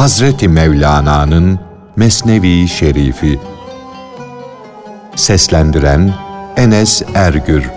Hazreti 0.00 0.48
Mevlana'nın 0.48 1.60
Mesnevi 1.96 2.68
Şerifi 2.68 3.40
Seslendiren 5.16 6.14
Enes 6.56 7.02
Ergür 7.14 7.70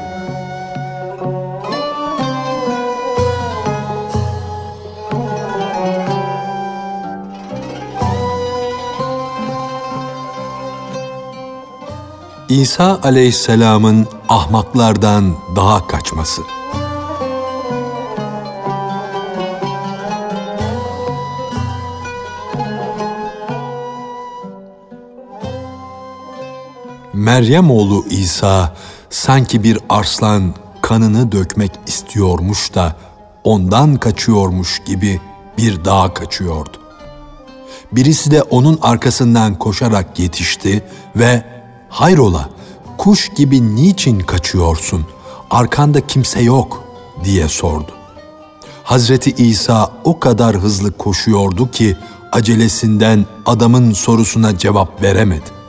İsa 12.50 13.00
aleyhisselamın 13.04 14.08
ahmaklardan 14.30 15.36
daha 15.56 15.88
kaçması. 15.88 16.42
Meryem 27.24 27.72
oğlu 27.72 28.06
İsa 28.10 28.76
sanki 29.10 29.64
bir 29.64 29.80
arslan 29.90 30.54
kanını 30.82 31.32
dökmek 31.32 31.72
istiyormuş 31.88 32.76
da 32.76 32.96
ondan 33.44 33.96
kaçıyormuş 33.96 34.82
gibi 34.86 35.22
bir 35.58 35.86
dağa 35.86 36.14
kaçıyordu. 36.14 36.78
Birisi 37.92 38.32
de 38.32 38.42
onun 38.42 38.80
arkasından 38.82 39.60
koşarak 39.60 40.20
yetişti 40.20 40.84
ve 41.16 41.46
hayrola 41.90 42.50
kuş 42.98 43.30
gibi 43.36 43.76
niçin 43.76 44.20
kaçıyorsun? 44.20 45.06
Arkanda 45.50 46.08
kimse 46.08 46.42
yok 46.42 46.84
diye 47.24 47.48
sordu. 47.48 47.92
Hazreti 48.84 49.32
İsa 49.32 49.92
o 50.04 50.20
kadar 50.20 50.56
hızlı 50.56 50.98
koşuyordu 50.98 51.72
ki 51.72 51.98
acelesinden 52.32 53.26
adamın 53.46 53.92
sorusuna 53.94 54.58
cevap 54.58 55.02
veremedi. 55.02 55.63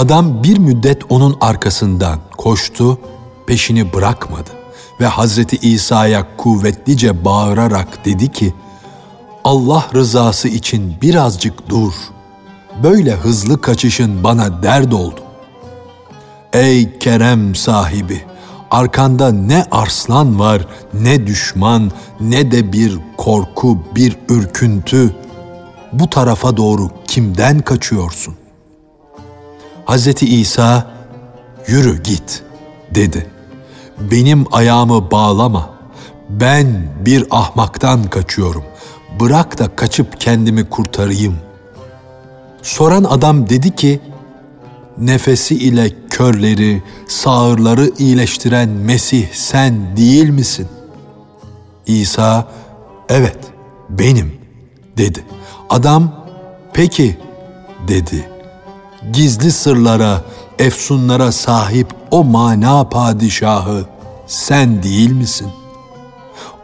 Adam 0.00 0.42
bir 0.42 0.58
müddet 0.58 1.02
onun 1.08 1.36
arkasından 1.40 2.18
koştu, 2.36 2.98
peşini 3.46 3.92
bırakmadı 3.92 4.50
ve 5.00 5.06
Hazreti 5.06 5.56
İsa'ya 5.56 6.36
kuvvetlice 6.36 7.24
bağırarak 7.24 8.04
dedi 8.04 8.32
ki, 8.32 8.54
Allah 9.44 9.86
rızası 9.94 10.48
için 10.48 10.94
birazcık 11.02 11.68
dur.'' 11.68 12.20
böyle 12.82 13.14
hızlı 13.14 13.60
kaçışın 13.60 14.24
bana 14.24 14.62
dert 14.62 14.94
oldu. 14.94 15.20
Ey 16.52 16.98
kerem 16.98 17.54
sahibi, 17.54 18.22
arkanda 18.70 19.32
ne 19.32 19.64
arslan 19.70 20.38
var, 20.38 20.66
ne 20.94 21.26
düşman, 21.26 21.90
ne 22.20 22.52
de 22.52 22.72
bir 22.72 22.98
korku, 23.16 23.78
bir 23.94 24.16
ürküntü. 24.28 25.14
Bu 25.92 26.10
tarafa 26.10 26.56
doğru 26.56 26.90
kimden 27.06 27.58
kaçıyorsun? 27.60 28.39
Hz. 29.90 30.22
İsa, 30.22 30.90
yürü 31.66 32.02
git, 32.02 32.42
dedi. 32.94 33.26
Benim 33.98 34.44
ayağımı 34.52 35.10
bağlama, 35.10 35.70
ben 36.28 36.88
bir 37.04 37.26
ahmaktan 37.30 38.02
kaçıyorum. 38.02 38.64
Bırak 39.20 39.58
da 39.58 39.76
kaçıp 39.76 40.20
kendimi 40.20 40.68
kurtarayım.'' 40.68 41.50
Soran 42.62 43.04
adam 43.04 43.48
dedi 43.48 43.76
ki, 43.76 44.00
nefesi 44.98 45.54
ile 45.54 45.90
körleri, 46.10 46.82
sağırları 47.08 47.90
iyileştiren 47.98 48.68
Mesih 48.68 49.26
sen 49.32 49.96
değil 49.96 50.28
misin? 50.28 50.68
İsa, 51.86 52.48
evet 53.08 53.38
benim 53.90 54.32
dedi. 54.96 55.24
Adam, 55.70 56.26
peki 56.72 57.18
dedi. 57.88 58.28
Gizli 59.12 59.52
sırlara, 59.52 60.22
efsunlara 60.58 61.32
sahip 61.32 61.94
o 62.10 62.24
mana 62.24 62.88
padişahı 62.88 63.84
sen 64.26 64.82
değil 64.82 65.10
misin? 65.10 65.48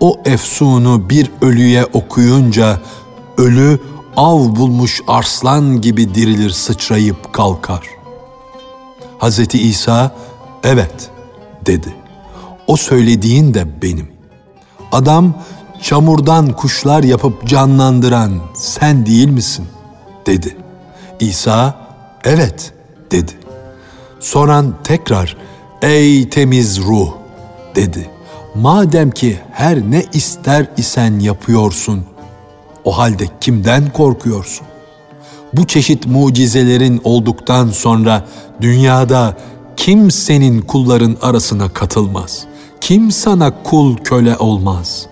O 0.01 0.21
efsunu 0.25 1.11
bir 1.11 1.31
ölüye 1.43 1.85
okuyunca 1.85 2.81
ölü 3.39 3.79
av 4.17 4.57
bulmuş 4.57 5.01
arslan 5.09 5.81
gibi 5.81 6.15
dirilir 6.15 6.51
sıçrayıp 6.51 7.33
kalkar. 7.33 7.87
Hz. 9.21 9.55
İsa, 9.55 10.17
evet 10.65 11.11
dedi. 11.67 11.95
O 12.67 12.77
söylediğin 12.77 13.55
de 13.55 13.83
benim. 13.83 14.09
Adam 14.93 15.35
çamurdan 15.83 16.53
kuşlar 16.53 17.03
yapıp 17.03 17.47
canlandıran 17.47 18.33
sen 18.55 19.07
değil 19.07 19.29
misin? 19.29 19.67
dedi. 20.27 20.57
İsa, 21.21 21.86
evet 22.27 22.73
dedi. 23.11 23.33
Soran 24.21 24.75
tekrar, 24.85 25.37
ey 25.83 26.29
temiz 26.29 26.81
ruh 26.81 27.13
dedi. 27.75 28.11
Madem 28.55 29.11
ki 29.11 29.39
her 29.53 29.91
ne 29.91 30.05
ister 30.13 30.67
isen 30.77 31.19
yapıyorsun.'' 31.19 32.17
O 32.87 32.99
halde 32.99 33.25
kimden 33.41 33.93
korkuyorsun? 33.93 34.67
Bu 35.53 35.67
çeşit 35.67 36.07
mucizelerin 36.07 37.01
olduktan 37.05 37.69
sonra 37.69 38.27
dünyada 38.61 39.37
kim 39.77 40.11
senin 40.11 40.63
kulların 40.63 41.17
arasına 41.23 41.69
katılmaz? 41.69 42.45
Kim 42.81 43.11
sana 43.11 43.63
kul 43.63 43.97
köle 43.97 44.37
olmaz? 44.37 45.07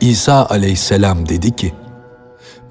İsa 0.00 0.46
aleyhisselam 0.46 1.28
dedi 1.28 1.56
ki, 1.56 1.72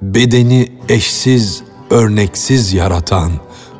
bedeni 0.01 0.72
eşsiz, 0.89 1.63
örneksiz 1.90 2.73
yaratan, 2.73 3.31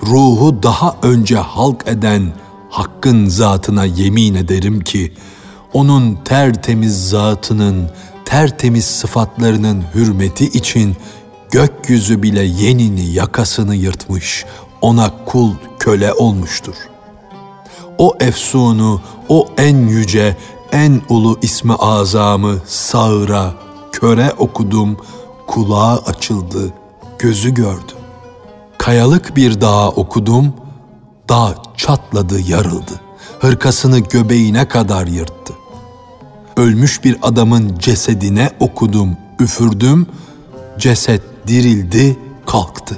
ruhu 0.04 0.64
daha 0.64 0.96
önce 1.02 1.36
halk 1.36 1.84
eden 1.88 2.34
Hakk'ın 2.70 3.26
zatına 3.26 3.86
yemin 3.86 4.36
ederim 4.36 4.80
ki, 4.80 5.14
onun 5.74 6.16
tertemiz 6.16 7.10
zatının 7.10 7.90
tertemiz 8.26 8.86
sıfatlarının 8.86 9.84
hürmeti 9.96 10.46
için 10.46 10.96
gökyüzü 11.52 12.24
bile 12.24 12.44
yenini 12.44 13.06
yakasını 13.06 13.76
yırtmış, 13.76 14.46
ona 14.82 15.12
kul 15.26 15.52
köle 15.80 16.14
olmuştur. 16.14 16.76
O 17.98 18.16
efsunu, 18.20 19.02
o 19.30 19.48
en 19.58 19.78
yüce, 19.88 20.38
en 20.72 21.02
ulu 21.10 21.40
ismi 21.42 21.74
azamı 21.74 22.58
sağıra, 22.68 23.54
köre 23.92 24.32
okudum, 24.38 24.98
kulağı 25.48 25.98
açıldı, 25.98 26.74
gözü 27.20 27.54
gördü. 27.54 27.94
Kayalık 28.78 29.36
bir 29.36 29.62
dağa 29.62 29.90
okudum, 29.90 30.54
dağ 31.30 31.56
çatladı, 31.78 32.40
yarıldı. 32.40 33.02
Hırkasını 33.40 34.00
göbeğine 34.00 34.68
kadar 34.68 35.08
yırttı 35.08 35.54
ölmüş 36.58 37.04
bir 37.04 37.18
adamın 37.22 37.78
cesedine 37.80 38.50
okudum, 38.60 39.18
üfürdüm, 39.40 40.08
ceset 40.78 41.22
dirildi, 41.48 42.18
kalktı. 42.46 42.98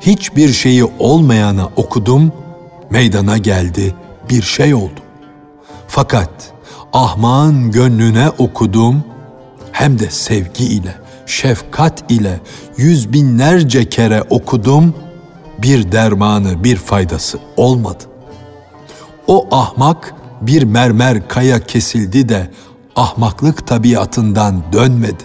Hiçbir 0.00 0.52
şeyi 0.52 0.84
olmayana 0.84 1.68
okudum, 1.76 2.32
meydana 2.90 3.38
geldi, 3.38 3.94
bir 4.30 4.42
şey 4.42 4.74
oldu. 4.74 5.00
Fakat 5.88 6.30
ahmağın 6.92 7.70
gönlüne 7.70 8.30
okudum, 8.38 9.04
hem 9.72 9.98
de 9.98 10.10
sevgi 10.10 10.64
ile, 10.64 10.94
şefkat 11.30 12.10
ile 12.10 12.40
yüz 12.76 13.12
binlerce 13.12 13.88
kere 13.88 14.22
okudum, 14.30 14.94
bir 15.58 15.92
dermanı, 15.92 16.64
bir 16.64 16.76
faydası 16.76 17.38
olmadı. 17.56 18.04
O 19.26 19.48
ahmak 19.50 20.14
bir 20.40 20.62
mermer 20.62 21.28
kaya 21.28 21.60
kesildi 21.66 22.28
de 22.28 22.50
ahmaklık 22.96 23.66
tabiatından 23.66 24.62
dönmedi. 24.72 25.24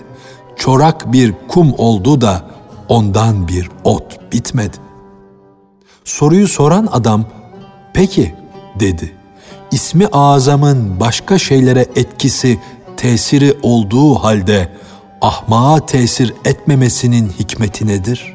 Çorak 0.55 1.13
bir 1.13 1.33
kum 1.47 1.73
oldu 1.77 2.21
da 2.21 2.45
ondan 2.89 3.47
bir 3.47 3.69
ot 3.83 4.33
bitmedi. 4.33 4.77
Soruyu 6.03 6.47
soran 6.47 6.89
adam, 6.91 7.25
peki 7.93 8.35
dedi. 8.79 9.15
İsmi 9.71 10.07
azamın 10.07 10.99
başka 10.99 11.37
şeylere 11.37 11.85
etkisi, 11.95 12.59
tesiri 12.97 13.57
olduğu 13.63 14.15
halde 14.15 14.69
ahmağa 15.25 15.85
tesir 15.85 16.33
etmemesinin 16.45 17.29
hikmeti 17.39 17.87
nedir? 17.87 18.33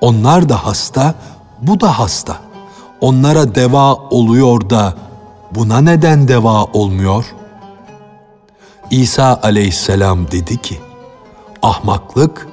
Onlar 0.00 0.48
da 0.48 0.66
hasta, 0.66 1.14
bu 1.62 1.80
da 1.80 1.98
hasta. 1.98 2.36
Onlara 3.00 3.54
deva 3.54 3.94
oluyor 3.94 4.70
da 4.70 4.94
buna 5.54 5.80
neden 5.80 6.28
deva 6.28 6.64
olmuyor?'' 6.64 7.40
İsa 8.90 9.40
aleyhisselam 9.42 10.30
dedi 10.30 10.62
ki, 10.62 10.80
ahmaklık 11.62 12.48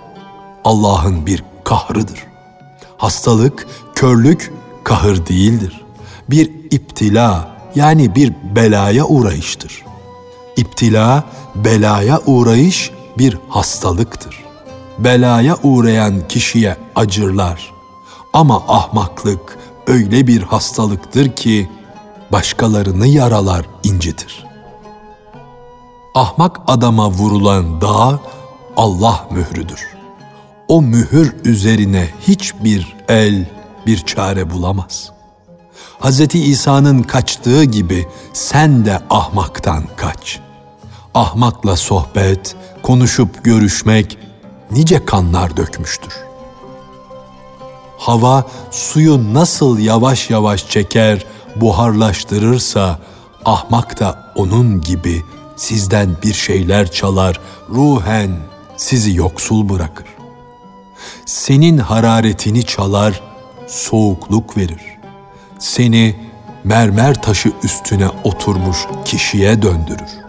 Allah'ın 0.64 1.26
bir 1.26 1.44
kahrıdır. 1.64 2.24
Hastalık, 2.98 3.68
körlük 3.96 4.54
kahır 4.84 5.26
değildir. 5.26 5.82
Bir 6.30 6.52
iptila 6.72 7.48
yani 7.76 8.16
bir 8.16 8.34
belaya 8.56 9.06
uğrayıştır. 9.06 9.84
İptila, 10.58 11.24
belaya 11.56 12.22
uğrayış 12.26 12.92
bir 13.20 13.38
hastalıktır. 13.50 14.44
belaya 15.00 15.58
uğrayan 15.64 16.28
kişiye 16.28 16.78
acırlar. 16.96 17.74
Ama 18.34 18.64
ahmaklık 18.68 19.58
öyle 19.88 20.28
bir 20.28 20.42
hastalıktır 20.42 21.36
ki 21.36 21.70
başkalarını 22.32 23.08
yaralar, 23.08 23.66
incitir. 23.84 24.46
Ahmak 26.16 26.60
adama 26.68 27.10
vurulan 27.10 27.82
dağ 27.82 28.20
Allah 28.78 29.28
mührüdür. 29.32 29.88
O 30.68 30.82
mühür 30.82 31.36
üzerine 31.44 32.10
hiçbir 32.28 32.96
el 33.10 33.46
bir 33.86 33.98
çare 34.06 34.52
bulamaz. 34.52 35.12
Hz. 36.02 36.36
İsa'nın 36.36 37.04
kaçtığı 37.04 37.64
gibi 37.64 38.08
sen 38.34 38.86
de 38.86 39.00
ahmaktan 39.10 39.84
kaç. 39.98 40.47
Ahmakla 41.18 41.76
sohbet, 41.76 42.56
konuşup 42.84 43.44
görüşmek 43.44 44.18
nice 44.72 45.06
kanlar 45.06 45.58
dökmüştür. 45.58 46.14
Hava 47.98 48.46
suyu 48.72 49.34
nasıl 49.34 49.80
yavaş 49.80 50.30
yavaş 50.30 50.70
çeker, 50.70 51.26
buharlaştırırsa 51.56 53.00
ahmak 53.46 54.00
da 54.00 54.34
onun 54.36 54.82
gibi 54.82 55.24
sizden 55.56 56.18
bir 56.24 56.34
şeyler 56.34 56.92
çalar, 56.92 57.40
ruhen 57.70 58.38
sizi 58.76 59.16
yoksul 59.16 59.70
bırakır. 59.70 60.08
Senin 61.26 61.78
hararetini 61.78 62.64
çalar, 62.64 63.22
soğukluk 63.68 64.58
verir. 64.58 64.98
Seni 65.60 66.16
mermer 66.64 67.22
taşı 67.22 67.52
üstüne 67.64 68.08
oturmuş 68.24 68.78
kişiye 69.06 69.62
döndürür. 69.62 70.27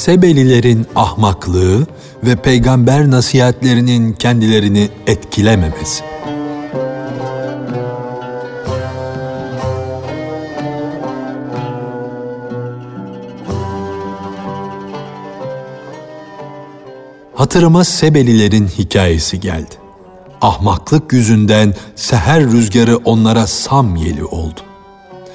Sebelilerin 0.00 0.86
ahmaklığı 0.96 1.86
ve 2.24 2.36
peygamber 2.36 3.10
nasihatlerinin 3.10 4.12
kendilerini 4.12 4.88
etkilememesi. 5.06 6.04
Hatırıma 17.34 17.84
Sebelilerin 17.84 18.68
hikayesi 18.68 19.40
geldi. 19.40 19.74
Ahmaklık 20.40 21.12
yüzünden 21.12 21.74
seher 21.96 22.42
rüzgarı 22.42 22.96
onlara 22.96 23.46
sam 23.46 23.96
yeli 23.96 24.24
oldu. 24.24 24.60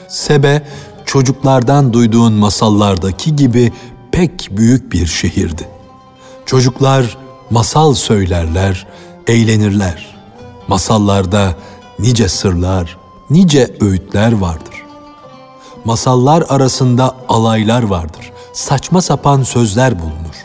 Sebe, 0.07 0.61
çocuklardan 1.05 1.93
duyduğun 1.93 2.33
masallardaki 2.33 3.35
gibi 3.35 3.71
pek 4.15 4.47
büyük 4.51 4.91
bir 4.91 5.07
şehirdi. 5.07 5.67
Çocuklar 6.45 7.17
masal 7.49 7.93
söylerler, 7.93 8.87
eğlenirler. 9.27 10.15
Masallarda 10.67 11.55
nice 11.99 12.29
sırlar, 12.29 12.97
nice 13.29 13.69
öğütler 13.81 14.31
vardır. 14.31 14.83
Masallar 15.85 16.43
arasında 16.49 17.15
alaylar 17.29 17.83
vardır. 17.83 18.31
Saçma 18.53 19.01
sapan 19.01 19.43
sözler 19.43 19.99
bulunur. 19.99 20.35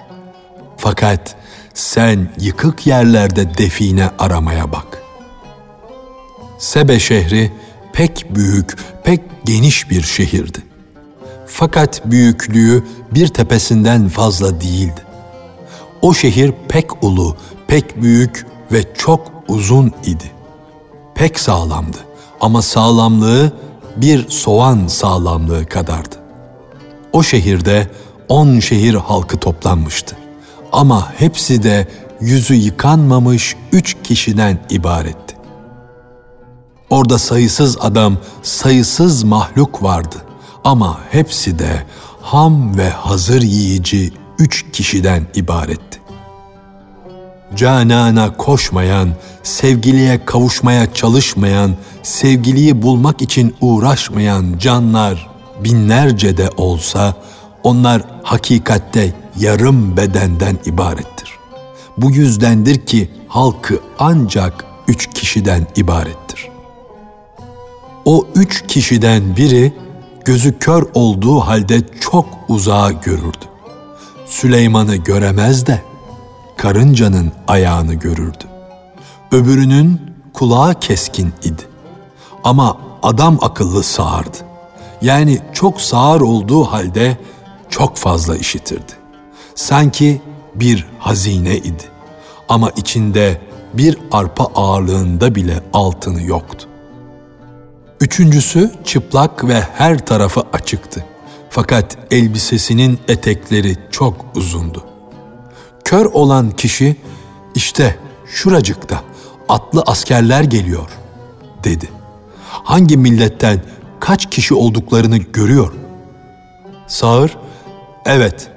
Fakat 0.77 1.37
sen 1.75 2.33
yıkık 2.41 2.87
yerlerde 2.87 3.59
define 3.59 4.11
aramaya 4.19 4.73
bak. 4.73 5.03
Sebe 6.59 6.99
şehri 6.99 7.53
pek 7.93 8.27
büyük, 8.31 8.77
pek 9.05 9.21
geniş 9.45 9.91
bir 9.91 10.03
şehirdi. 10.03 10.70
Fakat 11.53 12.11
büyüklüğü 12.11 12.85
bir 13.15 13.29
tepesinden 13.29 14.09
fazla 14.09 14.61
değildi. 14.61 15.01
O 16.03 16.15
şehir 16.15 16.53
pek 16.69 17.05
ulu, 17.05 17.37
pek 17.69 18.03
büyük 18.03 18.47
ve 18.73 18.85
çok 18.95 19.33
uzun 19.49 19.93
idi. 20.05 20.31
Pek 21.15 21.41
sağlamdı 21.41 21.97
ama 22.41 22.63
sağlamlığı 22.63 23.53
bir 23.97 24.29
soğan 24.29 24.87
sağlamlığı 24.87 25.67
kadardı. 25.67 26.17
O 27.13 27.23
şehirde 27.23 27.91
on 28.29 28.61
şehir 28.61 28.95
halkı 28.95 29.37
toplanmıştı. 29.39 30.17
Ama 30.73 31.13
hepsi 31.17 31.63
de 31.63 31.89
yüzü 32.21 32.55
yıkanmamış 32.55 33.57
üç 33.73 33.97
kişiden 34.05 34.59
ibaretti. 34.71 35.37
Orada 36.91 37.19
sayısız 37.19 37.77
adam, 37.81 38.17
sayısız 38.43 39.23
mahluk 39.23 39.83
vardı. 39.83 40.17
Ama 40.65 41.01
hepsi 41.11 41.59
de 41.59 41.83
ham 42.23 42.79
ve 42.79 42.91
hazır 42.91 43.43
yiyici 43.43 44.13
üç 44.39 44.67
kişiden 44.73 45.27
ibaretti. 45.35 46.01
Canana 47.57 48.37
koşmayan, 48.37 49.09
sevgiliye 49.43 50.25
kavuşmaya 50.25 50.95
çalışmayan, 50.95 51.77
sevgiliyi 52.03 52.83
bulmak 52.83 53.23
için 53.23 53.55
uğraşmayan 53.61 54.59
canlar 54.59 55.31
binlerce 55.65 56.37
de 56.37 56.51
olsa 56.57 57.15
onlar 57.63 58.03
hakikatte 58.23 59.15
yarım 59.39 59.97
bedenden 59.97 60.59
ibarettir. 60.67 61.31
Bu 61.97 62.11
yüzdendir 62.11 62.87
ki 62.87 63.11
halkı 63.29 63.81
ancak 63.99 64.65
üç 64.89 65.11
kişiden 65.15 65.67
ibarettir. 65.77 66.49
O 68.05 68.27
üç 68.35 68.67
kişiden 68.67 69.37
biri 69.37 69.73
gözü 70.25 70.59
kör 70.59 70.87
olduğu 70.95 71.41
halde 71.41 71.81
çok 72.01 72.27
uzağa 72.49 72.91
görürdü. 72.91 73.47
Süleyman'ı 74.27 74.97
göremez 74.97 75.67
de 75.67 75.83
karıncanın 76.57 77.33
ayağını 77.49 77.95
görürdü. 77.95 78.45
Öbürünün 79.33 80.01
kulağı 80.33 80.81
keskin 80.81 81.33
idi. 81.43 81.63
Ama 82.45 82.77
adam 83.03 83.39
akıllı 83.43 83.83
sağırdı. 83.83 84.37
Yani 85.03 85.39
çok 85.53 85.81
sağır 85.81 86.21
olduğu 86.21 86.65
halde 86.65 87.19
çok 87.69 87.97
fazla 87.97 88.37
işitirdi. 88.37 88.93
Sanki 89.55 90.23
bir 90.55 90.87
hazine 90.99 91.57
idi. 91.57 91.85
Ama 92.49 92.71
içinde 92.71 93.41
bir 93.75 93.99
arpa 94.13 94.45
ağırlığında 94.45 95.35
bile 95.35 95.63
altını 95.73 96.23
yoktu. 96.23 96.70
Üçüncüsü 98.01 98.71
çıplak 98.85 99.49
ve 99.49 99.61
her 99.61 100.07
tarafı 100.07 100.43
açıktı. 100.53 101.05
Fakat 101.51 101.99
elbisesinin 102.11 102.99
etekleri 103.09 103.77
çok 103.91 104.27
uzundu. 104.37 104.85
Kör 105.85 106.07
olan 106.07 106.51
kişi 106.51 106.97
işte 107.55 107.97
şuracıkta 108.27 109.03
atlı 109.49 109.83
askerler 109.87 110.43
geliyor 110.43 110.89
dedi. 111.65 111.89
Hangi 112.49 112.97
milletten 112.97 113.63
kaç 114.01 114.31
kişi 114.31 114.55
olduklarını 114.55 115.17
görüyor. 115.17 115.73
Sağır 116.87 117.37
evet 118.07 118.51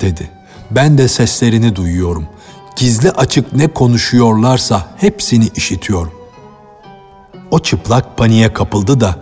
dedi. 0.00 0.30
Ben 0.70 0.98
de 0.98 1.08
seslerini 1.08 1.76
duyuyorum. 1.76 2.26
Gizli 2.76 3.10
açık 3.10 3.52
ne 3.52 3.68
konuşuyorlarsa 3.68 4.94
hepsini 4.96 5.48
işitiyorum. 5.54 6.15
O 7.56 7.58
çıplak 7.58 8.16
paniğe 8.16 8.52
kapıldı 8.52 9.00
da 9.00 9.16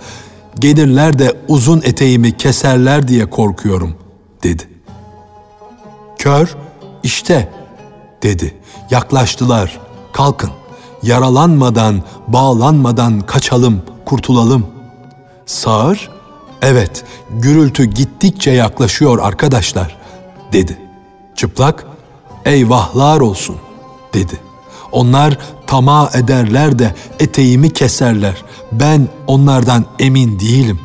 gelirler 0.59 1.19
de 1.19 1.37
uzun 1.49 1.83
eteğimi 1.85 2.37
keserler 2.37 3.09
diye 3.09 3.31
korkuyorum 3.31 3.95
dedi. 4.43 4.69
Kör 6.19 6.57
işte 7.03 7.53
dedi. 8.23 8.55
Yaklaştılar. 8.91 9.81
Kalkın. 10.13 10.51
Yaralanmadan, 11.03 12.03
bağlanmadan 12.29 13.21
kaçalım, 13.21 13.83
kurtulalım. 14.05 14.67
Sağır, 15.47 16.11
evet 16.63 17.05
gürültü 17.31 17.85
gittikçe 17.85 18.51
yaklaşıyor 18.51 19.19
arkadaşlar 19.23 19.97
dedi. 20.53 20.79
Çıplak, 21.37 21.87
eyvahlar 22.45 23.21
olsun 23.21 23.57
dedi. 24.15 24.41
Onlar 24.95 25.39
tamah 25.67 26.15
ederler 26.15 26.79
de 26.79 26.95
eteğimi 27.21 27.73
keserler. 27.73 28.45
Ben 28.73 29.09
onlardan 29.27 29.85
emin 29.99 30.41
değilim. 30.41 30.81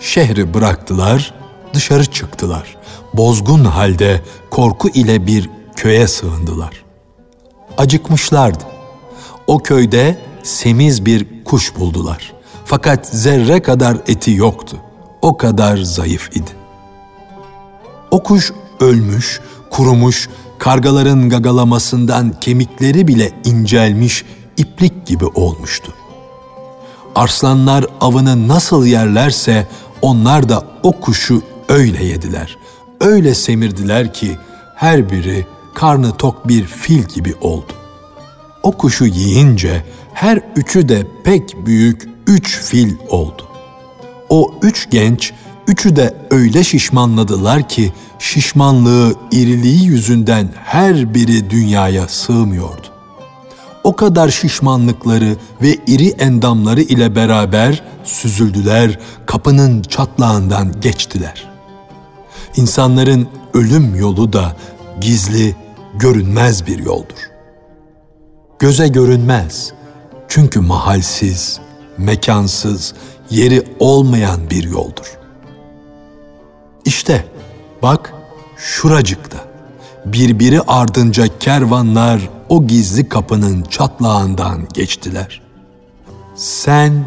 Şehri 0.00 0.54
bıraktılar, 0.54 1.34
dışarı 1.74 2.04
çıktılar. 2.04 2.76
Bozgun 3.14 3.64
halde 3.64 4.20
korku 4.50 4.88
ile 4.88 5.26
bir 5.26 5.50
köye 5.76 6.08
sığındılar. 6.08 6.84
Acıkmışlardı. 7.78 8.64
O 9.46 9.58
köyde 9.58 10.18
semiz 10.42 11.06
bir 11.06 11.44
kuş 11.44 11.76
buldular. 11.76 12.32
Fakat 12.64 13.06
zerre 13.06 13.62
kadar 13.62 13.96
eti 14.06 14.30
yoktu. 14.30 14.76
O 15.22 15.36
kadar 15.36 15.76
zayıf 15.76 16.36
idi. 16.36 16.50
O 18.10 18.22
kuş 18.22 18.52
ölmüş, 18.80 19.40
kurumuş, 19.70 20.28
kargaların 20.62 21.28
gagalamasından 21.28 22.40
kemikleri 22.40 23.08
bile 23.08 23.30
incelmiş, 23.44 24.24
iplik 24.56 25.06
gibi 25.06 25.24
olmuştu. 25.26 25.94
Arslanlar 27.14 27.86
avını 28.00 28.48
nasıl 28.48 28.86
yerlerse 28.86 29.68
onlar 30.02 30.48
da 30.48 30.66
o 30.82 30.92
kuşu 30.92 31.42
öyle 31.68 32.04
yediler. 32.04 32.56
Öyle 33.00 33.34
semirdiler 33.34 34.14
ki 34.14 34.38
her 34.76 35.10
biri 35.10 35.46
karnı 35.74 36.16
tok 36.16 36.48
bir 36.48 36.64
fil 36.64 37.02
gibi 37.02 37.34
oldu. 37.40 37.72
O 38.62 38.72
kuşu 38.72 39.04
yiyince 39.04 39.84
her 40.14 40.40
üçü 40.56 40.88
de 40.88 41.06
pek 41.24 41.66
büyük 41.66 42.08
üç 42.26 42.58
fil 42.58 42.94
oldu. 43.08 43.42
O 44.28 44.54
üç 44.62 44.90
genç 44.90 45.32
üçü 45.66 45.96
de 45.96 46.16
öyle 46.30 46.64
şişmanladılar 46.64 47.68
ki 47.68 47.92
şişmanlığı, 48.22 49.14
iriliği 49.32 49.84
yüzünden 49.84 50.48
her 50.64 51.14
biri 51.14 51.50
dünyaya 51.50 52.08
sığmıyordu. 52.08 52.86
O 53.84 53.96
kadar 53.96 54.28
şişmanlıkları 54.28 55.36
ve 55.62 55.76
iri 55.86 56.08
endamları 56.08 56.80
ile 56.80 57.16
beraber 57.16 57.82
süzüldüler, 58.04 58.98
kapının 59.26 59.82
çatlağından 59.82 60.80
geçtiler. 60.80 61.50
İnsanların 62.56 63.28
ölüm 63.54 63.94
yolu 63.94 64.32
da 64.32 64.56
gizli, 65.00 65.56
görünmez 65.94 66.66
bir 66.66 66.78
yoldur. 66.78 67.30
Göze 68.58 68.88
görünmez 68.88 69.72
çünkü 70.28 70.60
mahalsiz, 70.60 71.60
mekansız, 71.98 72.94
yeri 73.30 73.62
olmayan 73.78 74.50
bir 74.50 74.64
yoldur. 74.64 75.18
İşte 76.84 77.31
bak 77.82 78.14
şuracıkta 78.56 79.38
birbiri 80.04 80.60
ardınca 80.60 81.38
kervanlar 81.38 82.20
o 82.48 82.66
gizli 82.66 83.08
kapının 83.08 83.62
çatlağından 83.62 84.68
geçtiler. 84.74 85.42
Sen 86.34 87.04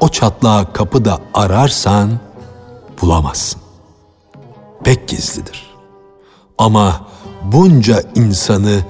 o 0.00 0.08
çatlağı 0.08 0.72
kapıda 0.72 1.18
ararsan 1.34 2.10
bulamazsın. 3.02 3.60
Pek 4.84 5.08
gizlidir. 5.08 5.74
Ama 6.58 7.06
bunca 7.44 8.02
insanı 8.14 8.80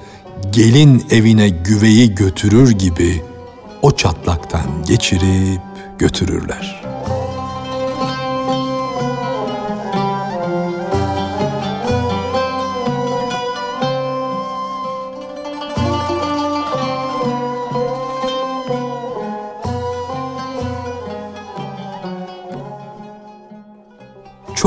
gelin 0.51 1.05
evine 1.11 1.49
güveyi 1.49 2.15
götürür 2.15 2.71
gibi 2.71 3.23
o 3.81 3.91
çatlaktan 3.91 4.83
geçirip 4.87 5.61
götürürler.'' 5.99 6.86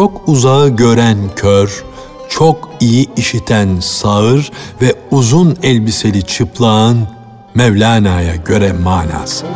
Çok 0.00 0.28
uzağı 0.28 0.68
gören 0.68 1.18
kör, 1.36 1.84
çok 2.28 2.70
iyi 2.80 3.14
işiten 3.16 3.80
sağır 3.80 4.52
ve 4.82 4.94
uzun 5.10 5.56
elbiseli 5.62 6.22
çıplağın 6.22 7.08
Mevlana'ya 7.54 8.36
göre 8.36 8.72
manası. 8.72 9.46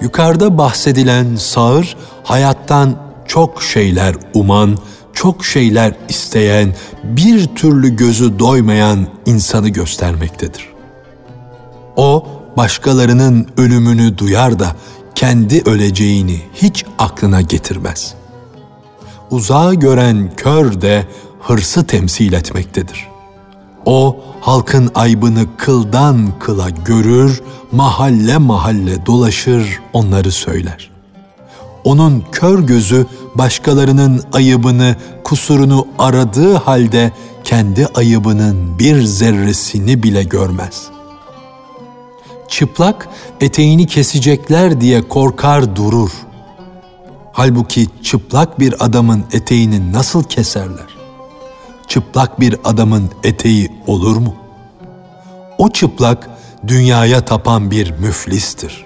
Yukarıda 0.00 0.58
bahsedilen 0.58 1.36
sağır 1.36 1.96
hayattan 2.24 2.96
çok 3.26 3.62
şeyler 3.62 4.14
uman, 4.34 4.78
çok 5.12 5.44
şeyler 5.44 5.94
isteyen, 6.08 6.74
bir 7.04 7.46
türlü 7.46 7.96
gözü 7.96 8.38
doymayan 8.38 9.06
insanı 9.26 9.68
göstermektedir. 9.68 10.68
O, 11.96 12.26
başkalarının 12.56 13.46
ölümünü 13.56 14.18
duyar 14.18 14.58
da 14.58 14.76
kendi 15.14 15.62
öleceğini 15.66 16.40
hiç 16.54 16.84
aklına 16.98 17.40
getirmez. 17.40 18.14
Uzağı 19.30 19.74
gören 19.74 20.30
kör 20.36 20.80
de 20.80 21.06
hırsı 21.40 21.86
temsil 21.86 22.32
etmektedir. 22.32 23.08
O, 23.86 24.16
halkın 24.40 24.90
aybını 24.94 25.46
kıldan 25.56 26.38
kıla 26.40 26.70
görür, 26.70 27.42
mahalle 27.72 28.38
mahalle 28.38 29.06
dolaşır, 29.06 29.80
onları 29.92 30.32
söyler. 30.32 30.90
Onun 31.84 32.24
kör 32.32 32.58
gözü 32.58 33.06
başkalarının 33.34 34.22
ayıbını, 34.32 34.96
kusurunu 35.24 35.86
aradığı 35.98 36.54
halde 36.54 37.12
kendi 37.44 37.86
ayıbının 37.86 38.78
bir 38.78 39.02
zerresini 39.02 40.02
bile 40.02 40.22
görmez. 40.22 40.88
Çıplak 42.48 43.08
eteğini 43.40 43.86
kesecekler 43.86 44.80
diye 44.80 45.08
korkar 45.08 45.76
durur. 45.76 46.10
Halbuki 47.32 47.88
çıplak 48.02 48.60
bir 48.60 48.84
adamın 48.84 49.24
eteğini 49.32 49.92
nasıl 49.92 50.24
keserler? 50.24 50.96
Çıplak 51.86 52.40
bir 52.40 52.56
adamın 52.64 53.10
eteği 53.24 53.72
olur 53.86 54.16
mu? 54.16 54.34
O 55.58 55.70
çıplak 55.70 56.30
dünyaya 56.66 57.24
tapan 57.24 57.70
bir 57.70 57.90
müflistir. 57.90 58.84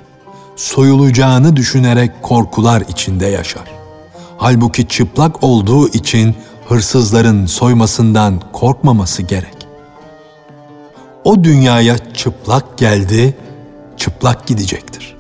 Soyulacağını 0.57 1.57
düşünerek 1.57 2.23
korkular 2.23 2.81
içinde 2.89 3.27
yaşar. 3.27 3.78
Halbuki 4.39 4.89
çıplak 4.89 5.45
olduğu 5.45 5.89
için 5.89 6.35
hırsızların 6.69 7.47
soymasından 7.47 8.43
korkmaması 8.53 9.23
gerek. 9.23 9.69
O 11.25 11.45
dünyaya 11.45 11.99
çıplak 12.15 12.79
geldi, 12.79 13.37
çıplak 13.97 14.47
gidecektir. 14.47 15.17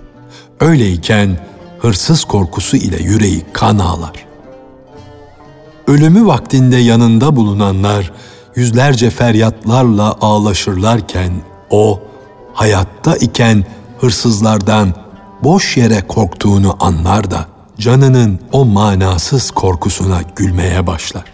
Öyleyken 0.60 1.38
hırsız 1.78 2.24
korkusu 2.24 2.76
ile 2.76 3.02
yüreği 3.02 3.44
kan 3.52 3.78
ağlar. 3.78 4.26
Ölümü 5.86 6.26
vaktinde 6.26 6.76
yanında 6.76 7.36
bulunanlar 7.36 8.12
yüzlerce 8.56 9.10
feryatlarla 9.10 10.16
ağlaşırlarken 10.20 11.32
o 11.70 12.00
hayatta 12.54 13.16
iken 13.16 13.64
hırsızlardan 14.00 14.94
boş 15.42 15.76
yere 15.76 16.06
korktuğunu 16.06 16.76
anlar 16.80 17.30
da 17.30 17.57
canının 17.78 18.40
o 18.52 18.64
manasız 18.64 19.50
korkusuna 19.50 20.20
gülmeye 20.36 20.86
başlar. 20.86 21.24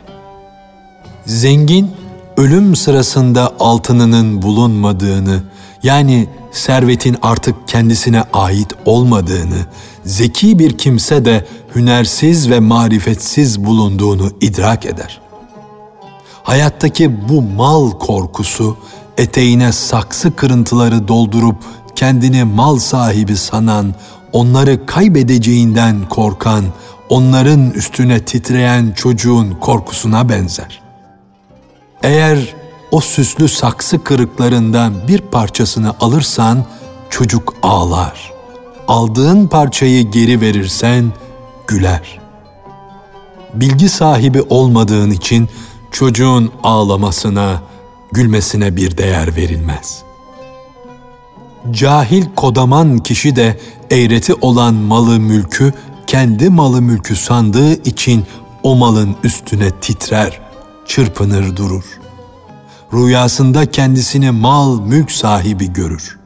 Zengin, 1.27 1.91
ölüm 2.37 2.77
sırasında 2.77 3.53
altınının 3.61 4.43
bulunmadığını, 4.43 5.43
yani 5.83 6.29
servetin 6.53 7.17
artık 7.23 7.69
kendisine 7.69 8.23
ait 8.33 8.69
olmadığını, 8.85 9.67
zeki 10.05 10.59
bir 10.59 10.79
kimse 10.79 11.25
de 11.25 11.47
hünersiz 11.75 12.51
ve 12.51 12.61
marifetsiz 12.61 13.65
bulunduğunu 13.65 14.31
idrak 14.41 14.87
eder. 14.87 15.21
Hayattaki 16.43 17.29
bu 17.29 17.43
mal 17.43 17.91
korkusu, 17.91 18.77
eteğine 19.19 19.73
saksı 19.73 20.37
kırıntıları 20.37 21.09
doldurup 21.09 21.57
kendini 21.97 22.45
mal 22.45 22.79
sahibi 22.79 23.37
sanan, 23.37 23.95
onları 24.35 24.87
kaybedeceğinden 24.87 26.09
korkan, 26.09 26.64
onların 27.09 27.71
üstüne 27.71 28.25
titreyen 28.25 28.93
çocuğun 28.93 29.50
korkusuna 29.61 30.29
benzer. 30.29 30.83
Eğer 32.03 32.55
o 32.91 33.00
süslü 33.00 33.49
saksı 33.49 34.05
kırıklarından 34.05 35.09
bir 35.09 35.19
parçasını 35.21 35.95
alırsan 36.00 36.64
çocuk 37.11 37.55
ağlar. 37.62 38.33
Aldığın 38.88 39.47
parçayı 39.47 40.11
geri 40.11 40.41
verirsen 40.41 41.12
güler. 41.67 42.21
Bilgi 43.55 43.88
sahibi 43.88 44.43
olmadığın 44.43 45.11
için 45.11 45.49
çocuğun 45.91 46.53
ağlamasına, 46.62 47.62
gülmesine 48.12 48.76
bir 48.76 48.97
değer 48.97 49.37
verilmez. 49.37 50.03
Cahil 51.71 52.25
kodaman 52.37 52.99
kişi 52.99 53.37
de 53.37 53.59
eğreti 53.95 54.35
olan 54.35 54.75
malı 54.75 55.21
mülkü 55.21 55.73
kendi 56.07 56.51
malı 56.51 56.83
mülkü 56.83 57.17
sandığı 57.17 57.73
için 57.73 58.25
o 58.63 58.77
malın 58.77 59.17
üstüne 59.25 59.71
titrer, 59.71 60.41
çırpınır 60.87 61.57
durur. 61.57 61.85
Rüyasında 62.93 63.71
kendisini 63.71 64.31
mal 64.31 64.81
mülk 64.81 65.13
sahibi 65.13 65.73
görür. 65.73 66.19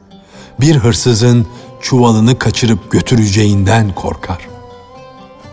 Bir 0.61 0.75
hırsızın 0.75 1.47
çuvalını 1.81 2.39
kaçırıp 2.39 2.91
götüreceğinden 2.91 3.95
korkar. 3.95 4.47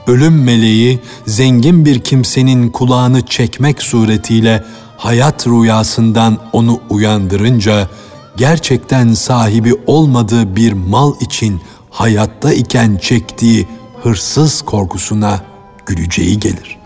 Ölüm 0.06 0.42
meleği 0.44 1.00
zengin 1.26 1.84
bir 1.84 2.00
kimsenin 2.00 2.68
kulağını 2.68 3.26
çekmek 3.26 3.82
suretiyle 3.82 4.64
hayat 4.96 5.46
rüyasından 5.46 6.38
onu 6.52 6.80
uyandırınca 6.90 7.88
gerçekten 8.36 9.14
sahibi 9.14 9.74
olmadığı 9.86 10.56
bir 10.56 10.72
mal 10.72 11.14
için 11.20 11.60
hayatta 11.96 12.52
iken 12.52 12.96
çektiği 12.96 13.66
hırsız 14.02 14.62
korkusuna 14.62 15.40
güleceği 15.86 16.40
gelir. 16.40 16.78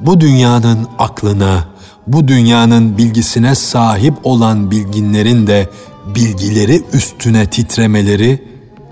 Bu 0.00 0.20
dünyanın 0.20 0.88
aklına, 0.98 1.64
bu 2.06 2.28
dünyanın 2.28 2.98
bilgisine 2.98 3.54
sahip 3.54 4.14
olan 4.22 4.70
bilginlerin 4.70 5.46
de 5.46 5.68
bilgileri 6.06 6.82
üstüne 6.92 7.46
titremeleri, 7.46 8.44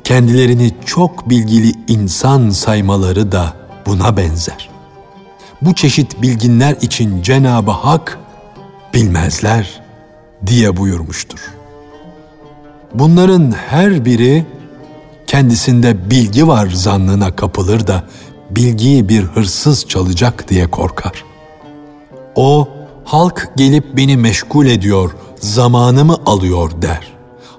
kendilerini 0.05 0.75
çok 0.87 1.31
bilgili 1.31 1.73
insan 1.89 2.51
saymaları 2.51 3.33
da 3.33 3.53
buna 3.87 4.17
benzer. 4.17 4.71
Bu 5.63 5.75
çeşit 5.75 6.23
bilginler 6.23 6.77
için 6.81 7.23
Cenab-ı 7.23 7.71
Hak 7.71 8.19
bilmezler 8.95 9.81
diye 10.47 10.77
buyurmuştur. 10.77 11.41
Bunların 12.95 13.53
her 13.53 14.05
biri 14.05 14.47
kendisinde 15.31 16.11
bilgi 16.11 16.49
var 16.49 16.71
zannına 16.75 17.37
kapılır 17.37 17.87
da 17.87 18.05
bilgiyi 18.51 19.09
bir 19.09 19.23
hırsız 19.23 19.87
çalacak 19.89 20.49
diye 20.49 20.71
korkar. 20.71 21.25
O 22.35 22.69
halk 23.05 23.53
gelip 23.57 23.97
beni 23.97 24.17
meşgul 24.17 24.67
ediyor, 24.67 25.11
zamanımı 25.41 26.17
alıyor 26.27 26.71
der. 26.83 27.13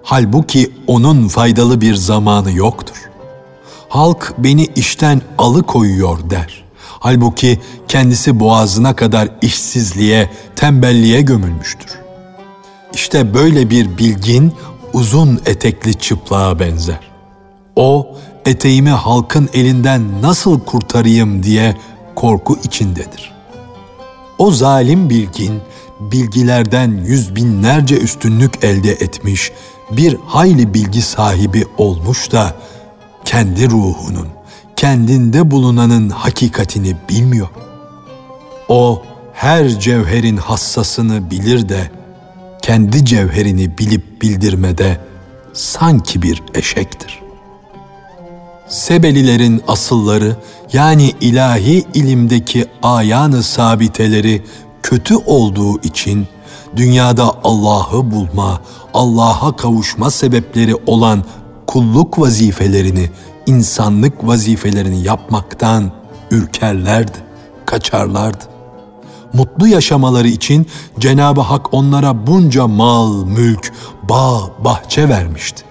Halbuki 0.04 0.72
onun 0.88 1.28
faydalı 1.28 1.82
bir 1.82 1.96
zamanı 1.96 2.52
yoktur. 2.52 3.10
Halk 3.90 4.34
beni 4.38 4.66
işten 4.76 5.22
alıkoyuyor 5.38 6.30
der. 6.30 6.64
Halbuki 7.00 7.60
kendisi 7.88 8.40
boğazına 8.40 8.96
kadar 8.96 9.30
işsizliğe, 9.42 10.32
tembelliğe 10.56 11.22
gömülmüştür. 11.22 12.00
İşte 12.94 13.34
böyle 13.34 13.70
bir 13.70 13.98
bilgin 13.98 14.54
uzun 14.94 15.42
etekli 15.46 15.94
çıplığa 15.94 16.60
benzer. 16.60 17.11
O 17.76 18.16
eteğimi 18.46 18.90
halkın 18.90 19.50
elinden 19.54 20.22
nasıl 20.22 20.60
kurtarayım 20.60 21.44
diye 21.44 21.78
korku 22.16 22.58
içindedir. 22.64 23.32
O 24.38 24.52
zalim 24.52 25.10
bilgin 25.10 25.62
bilgilerden 26.00 27.04
yüz 27.06 27.36
binlerce 27.36 27.98
üstünlük 27.98 28.64
elde 28.64 28.92
etmiş, 28.92 29.52
bir 29.92 30.18
hayli 30.26 30.74
bilgi 30.74 31.02
sahibi 31.02 31.66
olmuş 31.78 32.32
da 32.32 32.56
kendi 33.26 33.70
ruhunun, 33.70 34.28
kendinde 34.76 35.52
bulunanın 35.52 36.10
hakikatini 36.10 36.96
bilmiyor. 37.10 37.48
O 38.70 39.02
her 39.34 39.80
cevherin 39.80 40.38
hassasını 40.38 41.32
bilir 41.32 41.70
de 41.70 41.92
kendi 42.62 43.06
cevherini 43.06 43.78
bilip 43.78 44.22
bildirmede 44.22 44.98
sanki 45.54 46.22
bir 46.22 46.44
eşektir. 46.54 47.21
Sebelilerin 48.72 49.62
asılları 49.68 50.36
yani 50.74 51.12
ilahi 51.22 51.84
ilimdeki 51.94 52.66
ayanı 52.84 53.44
sabiteleri 53.44 54.44
kötü 54.84 55.16
olduğu 55.16 55.82
için 55.82 56.28
dünyada 56.76 57.34
Allah'ı 57.44 58.12
bulma, 58.12 58.62
Allah'a 58.94 59.56
kavuşma 59.56 60.12
sebepleri 60.12 60.76
olan 60.86 61.24
kulluk 61.68 62.20
vazifelerini, 62.20 63.10
insanlık 63.46 64.28
vazifelerini 64.28 65.04
yapmaktan 65.04 65.92
ürkerlerdi, 66.32 67.18
kaçarlardı. 67.66 68.44
Mutlu 69.34 69.68
yaşamaları 69.68 70.28
için 70.28 70.68
Cenab-ı 71.00 71.42
Hak 71.42 71.74
onlara 71.74 72.28
bunca 72.28 72.68
mal, 72.68 73.26
mülk, 73.26 73.74
bağ, 74.04 74.42
bahçe 74.64 75.10
vermişti. 75.10 75.71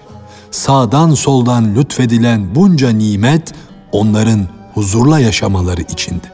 Sağdan 0.51 1.13
soldan 1.13 1.75
lütfedilen 1.75 2.55
bunca 2.55 2.89
nimet 2.89 3.53
onların 3.91 4.47
huzurla 4.73 5.19
yaşamaları 5.19 5.81
içindi. 5.81 6.31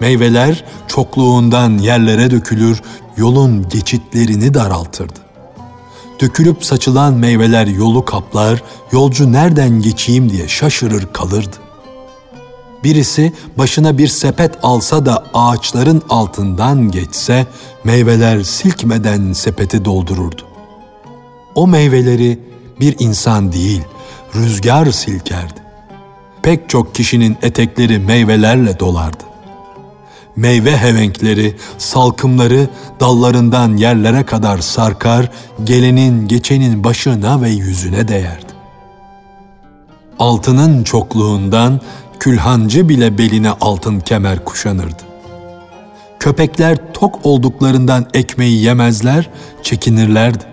Meyveler 0.00 0.64
çokluğundan 0.88 1.78
yerlere 1.78 2.30
dökülür, 2.30 2.82
yolun 3.16 3.68
geçitlerini 3.68 4.54
daraltırdı. 4.54 5.20
Dökülüp 6.20 6.64
saçılan 6.64 7.14
meyveler 7.14 7.66
yolu 7.66 8.04
kaplar, 8.04 8.62
yolcu 8.92 9.32
nereden 9.32 9.80
geçeyim 9.80 10.30
diye 10.30 10.48
şaşırır 10.48 11.06
kalırdı. 11.12 11.56
Birisi 12.84 13.32
başına 13.58 13.98
bir 13.98 14.08
sepet 14.08 14.58
alsa 14.62 15.06
da 15.06 15.24
ağaçların 15.34 16.02
altından 16.08 16.90
geçse, 16.90 17.46
meyveler 17.84 18.42
silkmeden 18.42 19.32
sepeti 19.32 19.84
doldururdu. 19.84 20.42
O 21.54 21.66
meyveleri 21.66 22.49
bir 22.80 22.96
insan 22.98 23.52
değil, 23.52 23.82
rüzgar 24.34 24.86
silkerdi. 24.90 25.60
Pek 26.42 26.68
çok 26.68 26.94
kişinin 26.94 27.36
etekleri 27.42 27.98
meyvelerle 27.98 28.80
dolardı 28.80 29.30
meyve 30.36 30.76
hevenkleri, 30.76 31.56
salkımları 31.78 32.68
dallarından 33.00 33.76
yerlere 33.76 34.22
kadar 34.26 34.58
sarkar, 34.58 35.30
gelenin 35.64 36.28
geçenin 36.28 36.84
başına 36.84 37.42
ve 37.42 37.50
yüzüne 37.50 38.08
değerdi. 38.08 38.52
Altının 40.18 40.84
çokluğundan 40.84 41.80
külhancı 42.20 42.88
bile 42.88 43.18
beline 43.18 43.50
altın 43.50 44.00
kemer 44.00 44.44
kuşanırdı. 44.44 45.02
Köpekler 46.20 46.92
tok 46.92 47.26
olduklarından 47.26 48.06
ekmeği 48.14 48.62
yemezler, 48.62 49.30
çekinirlerdi. 49.62 50.44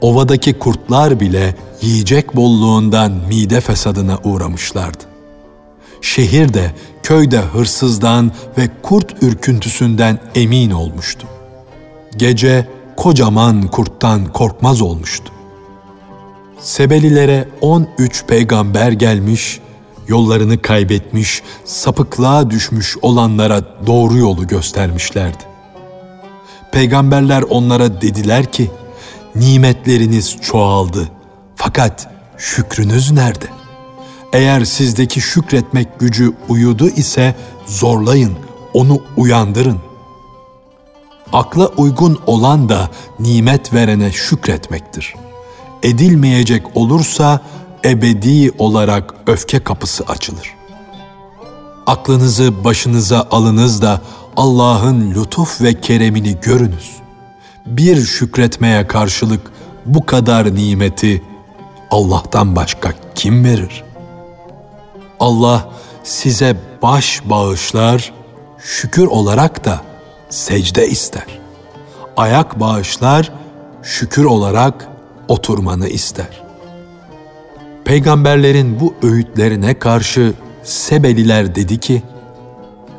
Ovadaki 0.00 0.52
kurtlar 0.52 1.20
bile 1.20 1.54
yiyecek 1.82 2.36
bolluğundan 2.36 3.12
mide 3.12 3.60
fesadına 3.60 4.18
uğramışlardı 4.24 5.10
şehirde, 6.00 6.74
köyde 7.02 7.38
hırsızdan 7.38 8.32
ve 8.58 8.68
kurt 8.82 9.22
ürküntüsünden 9.22 10.18
emin 10.34 10.70
olmuştu. 10.70 11.26
Gece 12.16 12.66
kocaman 12.96 13.68
kurttan 13.68 14.32
korkmaz 14.32 14.80
olmuştu. 14.80 15.32
Sebelilere 16.60 17.48
13 17.60 18.24
peygamber 18.26 18.92
gelmiş, 18.92 19.60
yollarını 20.08 20.62
kaybetmiş, 20.62 21.42
sapıklığa 21.64 22.50
düşmüş 22.50 22.96
olanlara 23.02 23.60
doğru 23.86 24.16
yolu 24.16 24.46
göstermişlerdi. 24.46 25.50
Peygamberler 26.72 27.42
onlara 27.42 28.02
dediler 28.02 28.52
ki, 28.52 28.70
nimetleriniz 29.34 30.36
çoğaldı 30.42 31.08
fakat 31.56 32.10
şükrünüz 32.38 33.12
nerede? 33.12 33.46
Eğer 34.32 34.64
sizdeki 34.64 35.20
şükretmek 35.20 36.00
gücü 36.00 36.32
uyudu 36.48 36.88
ise 36.88 37.34
zorlayın, 37.66 38.32
onu 38.74 39.02
uyandırın. 39.16 39.78
Akla 41.32 41.66
uygun 41.66 42.18
olan 42.26 42.68
da 42.68 42.90
nimet 43.18 43.74
verene 43.74 44.12
şükretmektir. 44.12 45.14
Edilmeyecek 45.82 46.76
olursa 46.76 47.40
ebedi 47.84 48.50
olarak 48.58 49.14
öfke 49.26 49.64
kapısı 49.64 50.04
açılır. 50.04 50.54
Aklınızı 51.86 52.64
başınıza 52.64 53.28
alınız 53.30 53.82
da 53.82 54.00
Allah'ın 54.36 55.10
lütuf 55.10 55.60
ve 55.60 55.80
keremini 55.80 56.40
görünüz. 56.42 56.99
Bir 57.66 58.04
şükretmeye 58.04 58.86
karşılık 58.86 59.40
bu 59.86 60.06
kadar 60.06 60.54
nimeti 60.54 61.22
Allah'tan 61.90 62.56
başka 62.56 62.92
kim 63.14 63.44
verir?'' 63.44 63.90
Allah 65.20 65.70
size 66.04 66.56
baş 66.82 67.22
bağışlar, 67.24 68.12
şükür 68.58 69.06
olarak 69.06 69.64
da 69.64 69.80
secde 70.28 70.88
ister. 70.88 71.26
Ayak 72.16 72.60
bağışlar, 72.60 73.32
şükür 73.82 74.24
olarak 74.24 74.88
oturmanı 75.28 75.88
ister. 75.88 76.42
Peygamberlerin 77.84 78.80
bu 78.80 78.94
öğütlerine 79.02 79.78
karşı 79.78 80.34
Sebeliler 80.62 81.54
dedi 81.54 81.78
ki, 81.78 82.02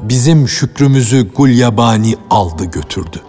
bizim 0.01 0.47
şükrümüzü 0.47 1.33
gulyabani 1.33 2.15
aldı 2.29 2.65
götürdü. 2.65 3.21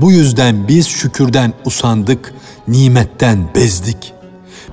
Bu 0.00 0.12
yüzden 0.12 0.68
biz 0.68 0.88
şükürden 0.88 1.52
usandık, 1.64 2.34
nimetten 2.68 3.54
bezdik.'' 3.54 4.20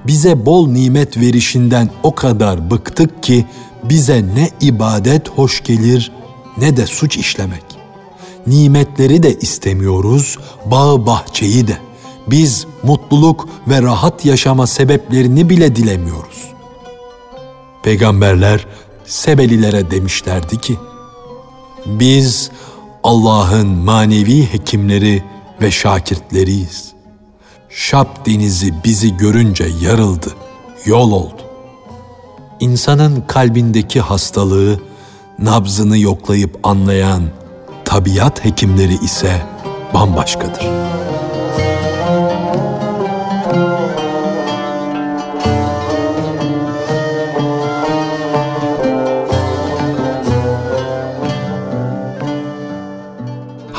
bize 0.08 0.46
bol 0.46 0.68
nimet 0.68 1.18
verişinden 1.18 1.90
o 2.04 2.16
kadar 2.16 2.72
bıktık 2.72 3.24
ki 3.24 3.46
bize 3.84 4.26
ne 4.36 4.50
ibadet 4.62 5.30
hoş 5.30 5.64
gelir 5.64 6.12
ne 6.58 6.78
de 6.78 6.88
suç 6.88 7.18
işlemek. 7.18 7.64
Nimetleri 8.48 9.24
de 9.24 9.40
istemiyoruz, 9.40 10.38
bağ 10.66 11.06
bahçeyi 11.06 11.68
de. 11.68 11.78
Biz 12.28 12.68
mutluluk 12.84 13.50
ve 13.68 13.82
rahat 13.82 14.26
yaşama 14.26 14.68
sebeplerini 14.68 15.50
bile 15.50 15.76
dilemiyoruz. 15.76 16.44
Peygamberler 17.84 18.68
Sebelilere 19.06 19.92
demişlerdi 19.92 20.62
ki, 20.62 20.78
biz 21.86 22.52
Allah'ın 23.08 23.68
manevi 23.68 24.54
hekimleri 24.54 25.24
ve 25.62 25.72
şakirtleriyiz 25.72 26.94
Şap 27.70 28.26
denizi 28.26 28.74
bizi 28.84 29.18
görünce 29.18 29.70
yarıldı, 29.82 30.34
yol 30.86 31.12
oldu. 31.12 31.42
İnsanın 32.60 33.22
kalbindeki 33.28 34.02
hastalığı, 34.02 34.80
nabzını 35.40 35.98
yoklayıp 35.98 36.60
anlayan 36.64 37.24
tabiat 37.86 38.46
hekimleri 38.46 38.96
ise 38.96 39.42
bambaşkadır. 39.94 40.64